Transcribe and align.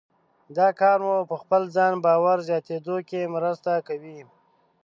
دا 0.57 0.67
کار 0.79 0.97
مو 1.05 1.17
په 1.29 1.35
خپل 1.41 1.61
ځان 1.75 1.93
باور 2.05 2.37
زیاتېدو 2.47 2.95
کې 3.09 3.31
مرسته 3.35 3.71
کوي. 3.87 4.19